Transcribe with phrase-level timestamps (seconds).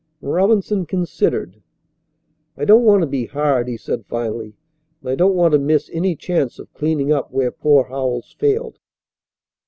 [0.23, 1.61] Robinson considered.
[2.57, 4.55] "I don't want to be hard," he said finally,
[5.01, 8.79] "and I don't want to miss any chance of cleaning up where poor Howells failed."